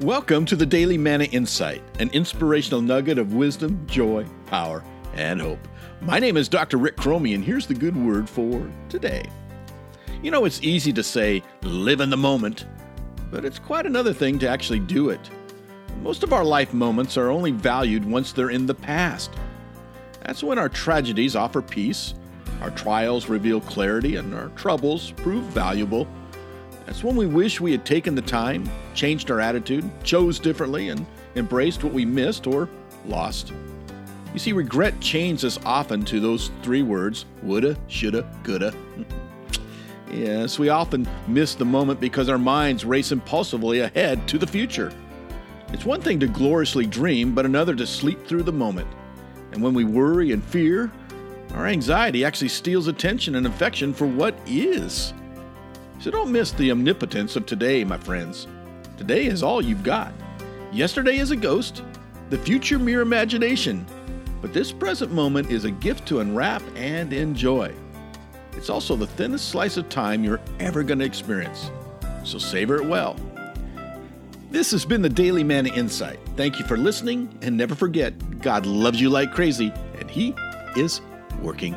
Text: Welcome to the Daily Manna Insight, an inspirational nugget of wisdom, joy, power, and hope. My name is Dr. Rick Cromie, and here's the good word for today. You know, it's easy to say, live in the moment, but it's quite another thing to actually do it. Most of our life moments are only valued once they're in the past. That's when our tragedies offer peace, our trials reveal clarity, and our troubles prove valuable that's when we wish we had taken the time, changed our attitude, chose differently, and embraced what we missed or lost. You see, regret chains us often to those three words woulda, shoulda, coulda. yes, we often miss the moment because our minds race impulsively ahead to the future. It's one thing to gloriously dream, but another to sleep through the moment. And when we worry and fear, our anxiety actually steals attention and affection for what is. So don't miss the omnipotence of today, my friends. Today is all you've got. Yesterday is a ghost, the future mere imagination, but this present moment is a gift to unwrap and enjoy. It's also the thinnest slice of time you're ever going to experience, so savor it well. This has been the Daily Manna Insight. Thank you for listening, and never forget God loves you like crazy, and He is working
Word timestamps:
Welcome 0.00 0.46
to 0.46 0.56
the 0.56 0.64
Daily 0.64 0.96
Manna 0.96 1.24
Insight, 1.24 1.82
an 1.98 2.08
inspirational 2.14 2.80
nugget 2.80 3.18
of 3.18 3.34
wisdom, 3.34 3.86
joy, 3.86 4.24
power, 4.46 4.82
and 5.12 5.38
hope. 5.38 5.68
My 6.00 6.18
name 6.18 6.38
is 6.38 6.48
Dr. 6.48 6.78
Rick 6.78 6.96
Cromie, 6.96 7.34
and 7.34 7.44
here's 7.44 7.66
the 7.66 7.74
good 7.74 7.94
word 7.94 8.26
for 8.26 8.66
today. 8.88 9.22
You 10.22 10.30
know, 10.30 10.46
it's 10.46 10.62
easy 10.62 10.90
to 10.94 11.02
say, 11.02 11.42
live 11.64 12.00
in 12.00 12.08
the 12.08 12.16
moment, 12.16 12.64
but 13.30 13.44
it's 13.44 13.58
quite 13.58 13.84
another 13.84 14.14
thing 14.14 14.38
to 14.38 14.48
actually 14.48 14.78
do 14.78 15.10
it. 15.10 15.20
Most 16.00 16.22
of 16.22 16.32
our 16.32 16.44
life 16.44 16.72
moments 16.72 17.18
are 17.18 17.28
only 17.28 17.50
valued 17.50 18.06
once 18.06 18.32
they're 18.32 18.48
in 18.48 18.64
the 18.64 18.74
past. 18.74 19.30
That's 20.22 20.42
when 20.42 20.58
our 20.58 20.70
tragedies 20.70 21.36
offer 21.36 21.60
peace, 21.60 22.14
our 22.62 22.70
trials 22.70 23.28
reveal 23.28 23.60
clarity, 23.60 24.16
and 24.16 24.34
our 24.34 24.48
troubles 24.56 25.10
prove 25.10 25.44
valuable 25.44 26.08
that's 26.86 27.04
when 27.04 27.16
we 27.16 27.26
wish 27.26 27.60
we 27.60 27.72
had 27.72 27.84
taken 27.84 28.14
the 28.14 28.22
time, 28.22 28.68
changed 28.94 29.30
our 29.30 29.40
attitude, 29.40 29.88
chose 30.02 30.38
differently, 30.38 30.88
and 30.88 31.06
embraced 31.36 31.84
what 31.84 31.92
we 31.92 32.04
missed 32.04 32.46
or 32.46 32.68
lost. 33.06 33.52
You 34.32 34.38
see, 34.38 34.52
regret 34.52 35.00
chains 35.00 35.44
us 35.44 35.58
often 35.64 36.04
to 36.04 36.20
those 36.20 36.50
three 36.62 36.82
words 36.82 37.26
woulda, 37.42 37.76
shoulda, 37.88 38.28
coulda. 38.44 38.72
yes, 40.12 40.58
we 40.58 40.68
often 40.68 41.08
miss 41.26 41.54
the 41.54 41.64
moment 41.64 42.00
because 42.00 42.28
our 42.28 42.38
minds 42.38 42.84
race 42.84 43.12
impulsively 43.12 43.80
ahead 43.80 44.26
to 44.28 44.38
the 44.38 44.46
future. 44.46 44.92
It's 45.72 45.84
one 45.84 46.00
thing 46.00 46.18
to 46.20 46.26
gloriously 46.26 46.86
dream, 46.86 47.34
but 47.34 47.46
another 47.46 47.74
to 47.76 47.86
sleep 47.86 48.26
through 48.26 48.42
the 48.44 48.52
moment. 48.52 48.88
And 49.52 49.62
when 49.62 49.74
we 49.74 49.84
worry 49.84 50.32
and 50.32 50.42
fear, 50.42 50.92
our 51.54 51.66
anxiety 51.66 52.24
actually 52.24 52.48
steals 52.48 52.86
attention 52.86 53.34
and 53.34 53.46
affection 53.46 53.92
for 53.92 54.06
what 54.06 54.38
is. 54.46 55.12
So 56.00 56.10
don't 56.10 56.32
miss 56.32 56.52
the 56.52 56.70
omnipotence 56.70 57.36
of 57.36 57.44
today, 57.44 57.84
my 57.84 57.98
friends. 57.98 58.46
Today 58.96 59.26
is 59.26 59.42
all 59.42 59.60
you've 59.60 59.82
got. 59.82 60.14
Yesterday 60.72 61.18
is 61.18 61.30
a 61.30 61.36
ghost, 61.36 61.82
the 62.30 62.38
future 62.38 62.78
mere 62.78 63.02
imagination, 63.02 63.84
but 64.40 64.54
this 64.54 64.72
present 64.72 65.12
moment 65.12 65.50
is 65.50 65.66
a 65.66 65.70
gift 65.70 66.08
to 66.08 66.20
unwrap 66.20 66.62
and 66.74 67.12
enjoy. 67.12 67.74
It's 68.52 68.70
also 68.70 68.96
the 68.96 69.08
thinnest 69.08 69.50
slice 69.50 69.76
of 69.76 69.90
time 69.90 70.24
you're 70.24 70.40
ever 70.58 70.82
going 70.82 71.00
to 71.00 71.04
experience, 71.04 71.70
so 72.24 72.38
savor 72.38 72.76
it 72.76 72.86
well. 72.86 73.14
This 74.50 74.70
has 74.70 74.86
been 74.86 75.02
the 75.02 75.08
Daily 75.10 75.44
Manna 75.44 75.74
Insight. 75.74 76.18
Thank 76.34 76.58
you 76.58 76.64
for 76.64 76.78
listening, 76.78 77.38
and 77.42 77.58
never 77.58 77.74
forget 77.74 78.40
God 78.40 78.64
loves 78.64 79.02
you 79.02 79.10
like 79.10 79.32
crazy, 79.32 79.70
and 79.98 80.10
He 80.10 80.34
is 80.76 81.02
working 81.42 81.76